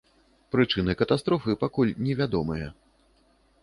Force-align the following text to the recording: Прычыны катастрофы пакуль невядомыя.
Прычыны 0.55 0.95
катастрофы 1.03 1.57
пакуль 1.67 1.95
невядомыя. 2.09 2.67